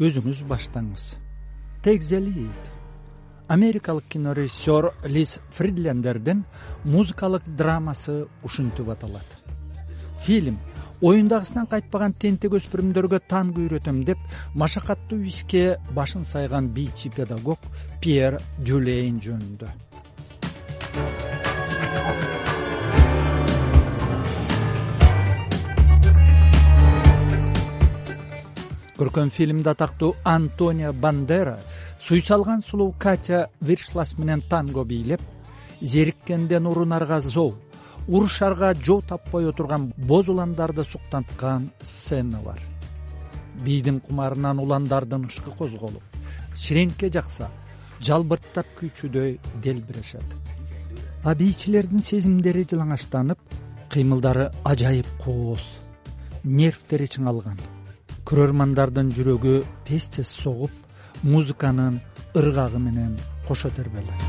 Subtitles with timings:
[0.00, 1.14] өзүңүз баштаңыз.
[1.82, 2.72] Тегзелит
[3.48, 6.44] америкалык кинорежиссер лиз фридлендердин
[6.84, 9.26] музыкалык драмасы ушинтип аталат.
[10.20, 10.58] Фильм
[11.00, 14.18] оюндагысынан кайтпаган тентек өспүрүмдөргө танго үйрөтөм деп
[14.54, 17.60] машакаттуу ишке башын сайган бийчи педагог
[18.00, 19.68] пьер дюлейн жөнүндө
[28.96, 31.58] көркөм фильмде атактуу антонио бандера
[32.00, 35.20] суйсалган сулуу катя виршлас менен танго бийлеп
[35.80, 37.54] зериккенден урунарга зоо
[38.08, 42.58] урушарга жол таппай отурган боз уландарды суктанткан сцена бар.
[43.64, 46.02] Бийдин кумарынан уландардын ышкы козголуп
[46.54, 47.50] ширеңке жакса
[48.00, 50.24] жалбырттап күйчүдөй делбирешет.
[51.24, 53.38] А бийчилердин сезимдери жылаңачтанып
[53.90, 55.64] кыймылдары ажайып кооз
[56.44, 57.58] нервтери чыңалган
[58.26, 59.54] көрөрмандардын жүрөгү
[59.86, 60.72] тез тез согуп
[61.22, 62.00] музыканын
[62.34, 63.12] ыргагы менен
[63.46, 64.24] кошо тербелет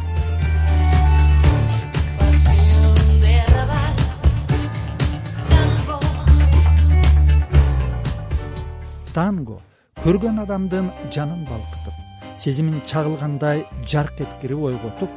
[9.17, 9.57] танго
[10.03, 15.09] көргөн адамдын жанын балкытып сезимин чагылгандай жарк эткирип ойготуп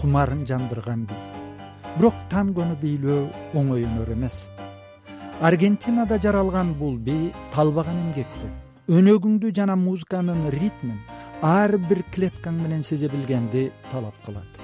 [0.00, 1.22] кумарын жандырган бий
[1.94, 3.20] бирок тангону бийлөө
[3.62, 4.48] оңой өнөр эмес
[5.40, 8.48] аргентинада жаралган бул бий талбаган эмгекти
[8.88, 10.98] өнөгүңдү жана музыканын ритмин
[11.42, 14.60] ар бир клеткаң менен сезе билгенди талап кылат.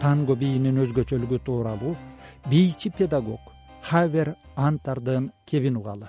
[0.00, 1.94] Танго бийинин өзгөчөлүгү тууралуу
[2.50, 3.40] бийчи педагог
[3.82, 6.08] хавер антардын кебин угалы.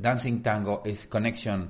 [0.00, 1.68] Dancing tango is connection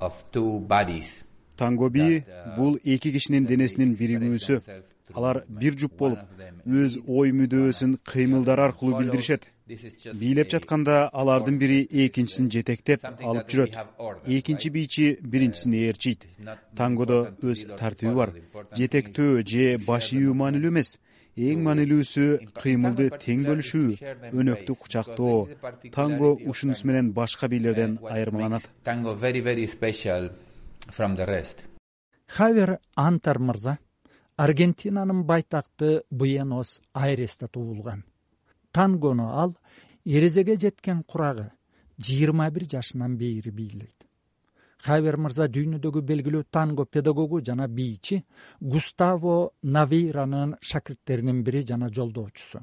[0.00, 1.24] of two bodies.
[1.56, 4.60] Танго бии uh, бул эки кишинин денесинин биригүүсү
[5.14, 6.18] алар бир жуп болуп
[6.66, 13.74] өз ой мүдөөсүн кыймылдар аркылуу билдиришет бийлеп жатканда алардын бири экинчисин жетектеп алып жүрөт.
[14.26, 16.26] экинчи бийчи биринчисин ээрчийт.
[16.76, 18.30] тангодо өз тартиби бар.
[18.78, 20.98] жетектөө же баш ийүү маанилүү эмес.
[21.36, 23.88] Эң маанилүүсү кыймылды тең бөлүшүү
[24.32, 25.48] өнөктү кучактоо.
[25.90, 28.70] танго ушунусу менен башка бийлерден айырмаланат.
[28.84, 30.30] Танго very very special
[30.92, 31.66] from the rest.
[32.28, 33.78] Хавер антар мырза
[34.36, 38.04] аргентинанын байтакты буенос айресте туулган
[38.76, 39.56] тангону ал
[40.04, 41.50] эрезеге жеткен курагы
[42.08, 44.06] жыйырма бир жашынан бери бийлейт
[44.86, 48.22] хавер мырза дүйнөдөгү белгилүү танго педагогу жана бийчи
[48.60, 52.60] густаво навейранын шакирттеринин бири жана жолдоочусу.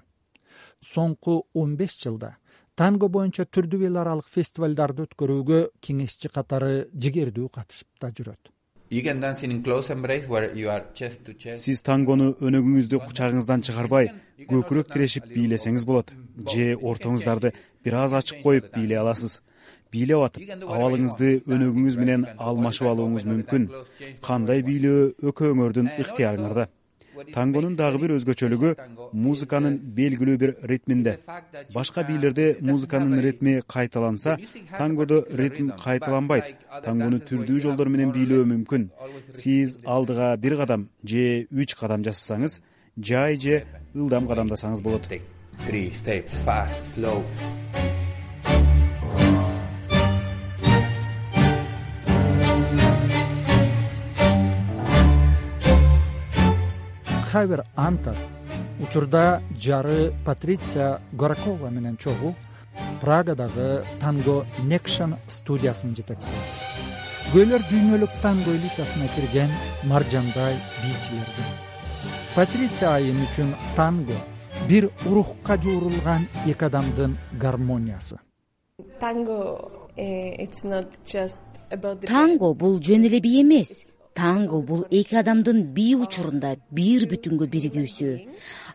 [0.94, 2.36] Соңку он беш жылда
[2.76, 8.54] танго боюнча түрдүү эл аралык фестивалдарды өткөрүүгө кеңешчи катары жигердүү катышып да жүрөт
[11.64, 14.10] сиз тангону өнөгүңүздү кучагыңыздан чыгарбай
[14.52, 16.14] көкүрөк тирешип бийлесеңиз болот
[16.54, 17.54] же ортоңуздарды
[17.86, 19.42] бир аз ачык коюп бийлей аласыз.
[19.94, 20.44] Бийлеп атып
[20.76, 23.68] абалыңызды өнөгүңүз менен алмашып алууңуз мүмкүн.
[24.28, 26.68] кандай бийлөө экөөңөрдүн ыктыярыңарда
[27.34, 28.74] тангонун дагы бир өзгөчөлүгү
[29.14, 31.20] музыканын белгилүү бир ритминде.
[31.74, 34.38] Башка бийлерде музыканын ритми кайталанса
[34.78, 36.56] тангодо ритм кайталанбайт.
[36.84, 38.90] Тангону түрдүү жолдор менен бийлөө мүмкүн.
[39.34, 42.62] Сиз алдыга бир кадам же үч кадам жасасаңыз
[42.98, 45.08] жай же ылдам кадамдасаңыз болот
[57.34, 58.16] хавер антар
[58.80, 62.36] учурда жары патриция горакова менен чогуу
[63.02, 64.36] прагадагы танго
[64.72, 66.52] некшн студиясын жетектейт
[67.32, 69.56] күбөлөр дүйнөлүк танго элитасына кирген
[69.90, 71.50] маржандай бийчилердин
[72.36, 73.50] патриция айым үчүн
[73.80, 74.20] танго
[74.70, 78.20] бир урухка жуурулган эки адамдын гармониясы.
[79.00, 79.40] Танго
[82.08, 83.74] танго бул жөн эле бий эмес
[84.16, 88.10] танго бул эки адамдын бий учурунда бир бүтүнгө биригүүсү.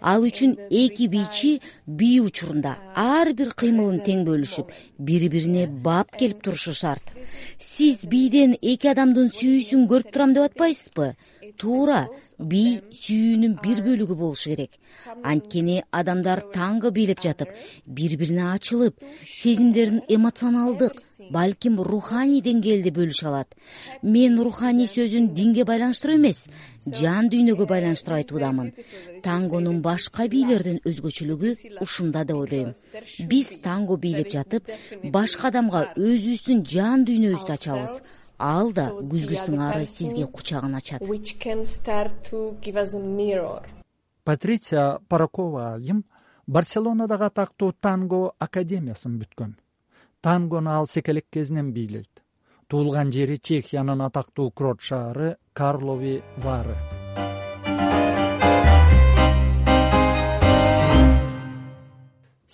[0.01, 1.51] Ал үчүн эки бийчи
[1.87, 7.15] бий учурунда ар бир кыймылын тең бөлүшүп бири бирине бап келип турушу шарт.
[7.59, 11.15] Сиз бийден эки адамдын сүйүүсүн көрүп турам деп атпайсызбы?
[11.59, 12.07] Туура
[12.39, 14.79] бий сүйүүнүн бир бөлүгү болушу керек.
[15.25, 17.55] Анткени адамдар танго бийлеп жатып
[17.87, 21.03] бири бирине ачылып сезимдерин эмоционалдык
[21.33, 23.55] балким руханий деңгээлде бөлүшө алат.
[24.03, 26.47] Мен руханий сөзүн динге байланыштырып эмес
[26.87, 28.73] жан дүйнөгө байланыштырып айтуудамын.
[29.23, 32.73] Тангонун башка бийлерден өзгөчөлүгү ушунда деп ойлойм.
[33.31, 34.71] Биз танго бийлеп жатып
[35.13, 38.01] башка адамга өзүбүздүн жан дүйнөбүздү ачабыз.
[38.39, 41.03] Ал да күзгү сыңары сизге кучагын ачат.
[44.25, 46.05] Патриция паракова айым
[46.47, 49.55] барселонадагы атактуу танго академиясын бүткөн
[50.21, 52.25] тангону ал секелек кезинен бийлейт.
[52.69, 56.77] Туулган жери чехиянын атактуу курорт шаары карлови вары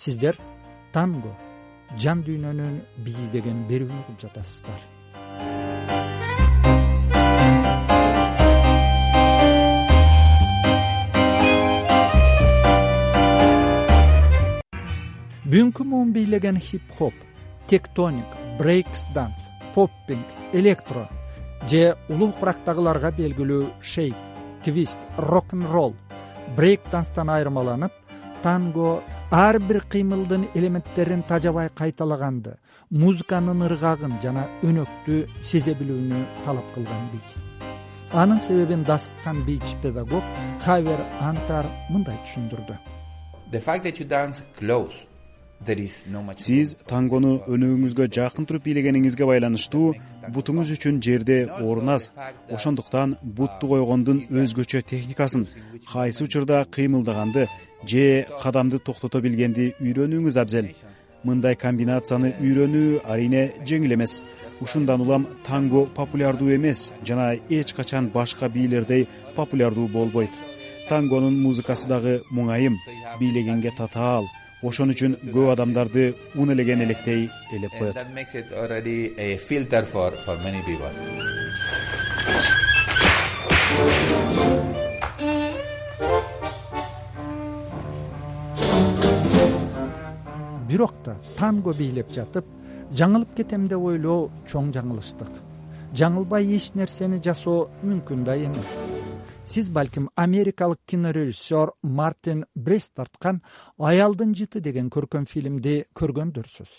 [0.05, 0.37] сиздер
[0.93, 1.31] танго
[1.97, 2.75] жан дүйнөнүн
[3.05, 4.81] бийи деген берүүнү угуп жатасыздар.
[15.45, 17.17] Бүгүнкү муун бийлеген хип хоп
[17.67, 18.29] тектоник
[18.59, 21.07] брейкс данс поппинг электро
[21.69, 24.15] же улуу курактагыларга белгилүү шейк
[24.63, 25.95] твист рок н ролл
[26.57, 27.93] брейк данстан айырмаланып
[28.43, 29.01] танго
[29.31, 32.57] ар бир кыймылдын элементтерин тажабай кайталаганды
[32.91, 37.25] музыканын ыргагын жана өнөктү сезе билүүнү талап кылган бий.
[38.13, 40.23] Анын себебин дасыккан бийчи педагог
[40.65, 42.77] хавер антар мындай түшүндүрдү
[46.45, 49.93] сиз тангону өнөгүңүзгө жакын туруп бийлегениңизге байланыштуу
[50.35, 52.11] бутуңуз үчүн жерде орун аз
[52.57, 55.47] ошондуктан бутту койгондун өзгөчө техникасын
[55.91, 57.47] кайсы учурда кыймылдаганды
[57.87, 60.69] же кадамды токтото билгенди үйрөнүүңүз абзел.
[61.25, 64.23] Мындай комбинацияны үйрөнүү арийне жеңил эмес.
[64.61, 70.31] Ушундан улам танго популярдуу эмес жана эч качан башка бийлердей популярдуу болбойт.
[70.89, 72.77] Тангонун музыкасы дагы муңайым.
[73.19, 74.25] Бийлегенге татаал
[74.63, 77.95] ошон үчүн көп адамдарды ун элеген электей ээлеп коет.
[90.69, 92.45] бирок да танго бийлеп жатып
[92.99, 95.31] жаңылып кетем деп ойлоо чоң жаңылыштык.
[95.95, 98.79] Жаңылбай эч нерсени жасоо мүмкүн да эмес
[99.45, 103.41] сиз балким америкалык кинорежиссер мартин брест тарткан
[103.77, 106.69] аялдын жыты деген көркөм фильмди көргөндүрсүз.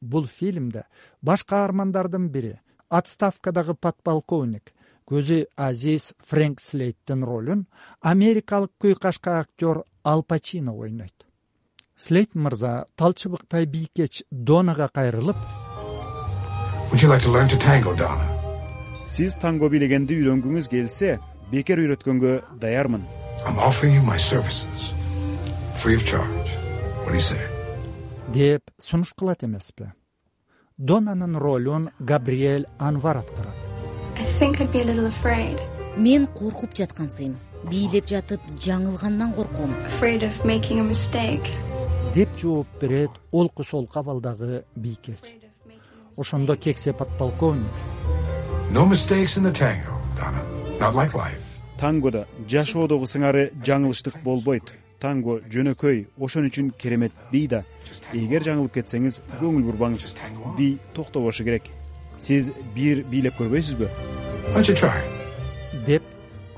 [0.00, 0.84] Бул фильмде
[1.22, 2.58] баш каармандардын бири
[2.90, 4.74] отставкадагы подполковник
[5.06, 7.66] көзү азиз фрэнк слейттин ролун
[8.00, 11.14] америкалык кыйкашка актер ал пачино ойнойт.
[11.96, 15.36] Слейт мырза талчыбыктай бийкеч донага кайрылып
[19.12, 21.18] сиз танго бийлегенди үйрөнгүңүз келсе
[21.52, 23.02] бекер үйрөткөнгө даярмын.
[28.32, 29.90] Деп сунуш кылат эмеспи?
[30.78, 33.58] Донанын ролун габриэль анвар аткарат.
[35.96, 37.36] Мен коркуп жаткансыйм.
[37.68, 39.74] Бийлеп жатып жаңылгандан корком.
[42.14, 45.36] Деп жооп берет олку солку абалдагы бийкеч.
[46.16, 47.68] Ошондо кексе подполковник
[51.82, 54.70] тангодо жашоодогу сыңары жаңылыштык болбойт.
[55.02, 57.64] Танго жөнөкөй ошон үчүн керемет бий да
[58.14, 60.12] эгер жаңылып кетсеңиз көңүл бурбаңыз.
[60.56, 61.66] Бий токтобошу керек.
[62.18, 63.88] Сиз бир бийлеп көрбөйсүзбү?
[65.88, 66.06] Деп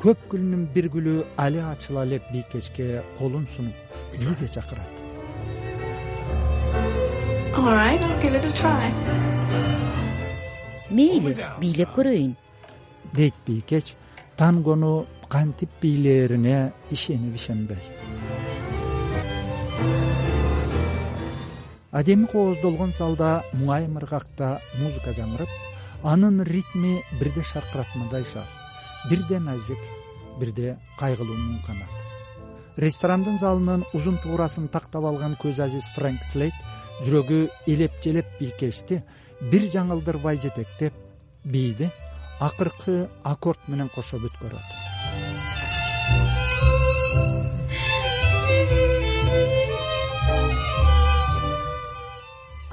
[0.02, 3.74] көп гүлүнүн бир гүлү али ачыла элек бийкечке колун сунуп
[4.12, 4.92] бийге чакырат?
[10.90, 12.34] Мейли бийлеп көрөйүн.
[13.14, 13.94] Дейт бийкеч
[14.36, 17.78] тангону кантип бийлээрине ишенип ишенбей
[21.92, 25.52] адеми кооздолгон залда муңайым ыргакта музыка жаңырып
[26.02, 28.48] анын ритми бирде шаркыратмадай шаар
[29.10, 29.78] бирде назик
[30.40, 31.36] бирде кайгылуу
[31.66, 36.54] канат ресторандын залынын узун туурасын тактап алган көз азиз фрэнк слейт
[37.06, 39.02] жүрөгү элеп желеп бийкечти
[39.52, 40.94] бир жаңылдырбай жетектеп
[41.44, 41.90] бийди
[42.40, 44.68] акыркы аккорд менен кошо бүткөрөт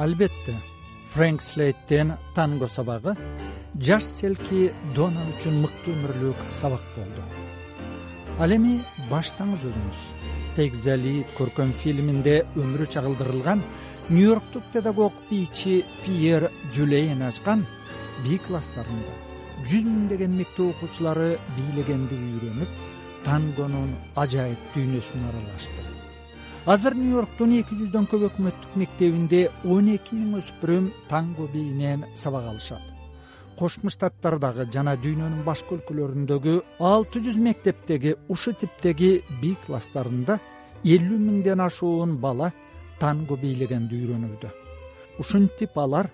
[0.01, 0.55] албетте
[1.13, 3.15] фрэнк слейттен танго сабагы
[3.87, 7.23] жаш селки дона үчүн мыкты өмүрлүк сабак болду.
[8.41, 8.79] Ал эми
[9.11, 10.03] баштаңыз өзүңүз.
[10.57, 13.63] Тегзали көркөм фильминде өмүрү чагылдырылган
[14.09, 17.67] нью йорктук педагог бийчи пьер дюлейн ачкан
[18.23, 19.30] бий класстарында
[19.67, 22.77] жүз миңдеген мектеп окуучулары бийлегенди үйрөнүп
[23.25, 25.83] тангонун ажайып дүйнөсүнө аралашты.
[26.65, 32.47] Азыр нью йорктун эки жүздөн көп өкмөттүк мектебинде он эки миң өспүрүм танго бийинен сабак
[32.53, 32.81] алышат.
[33.59, 36.55] Кошмо штаттардагы жана дүйнөнүн башка өлкөлөрүндөгү
[36.91, 40.39] алты жүз мектептеги ушул типтеги бий класстарында
[40.83, 42.49] элүү миңден ашуун бала
[43.01, 44.49] танго бийлегенди үйрөнүүдө
[45.21, 46.09] ушинтип алар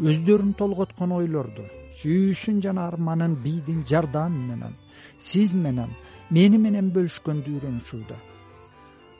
[0.00, 1.66] өздөрүн толготкон ойлорду
[2.00, 4.74] сүйүүсүн жана арманын бийдин жардамы менен.
[5.20, 5.90] Сиз менен
[6.30, 8.16] мени менен бөлүшкөндү үйрөнүшүүдө.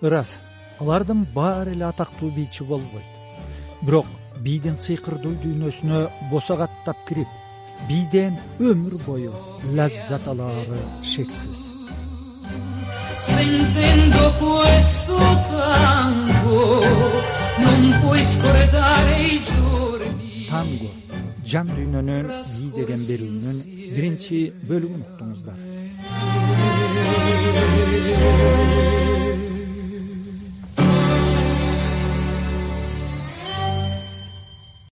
[0.06, 0.36] Ырас
[0.80, 3.10] алардын баары эле атактуу бийчи болбойт.
[3.82, 4.06] Бирок
[4.44, 7.30] бийдин сыйкырдуу дүйнөсүнө босогаттап кирип
[7.88, 9.34] бийден өмүр бою
[9.78, 11.68] лаззат алаары шексиз
[21.52, 22.26] жан дүйнөнүн
[22.74, 23.58] бий берүүнүн
[23.96, 25.58] биринчи бөлүгүн уктуңуздар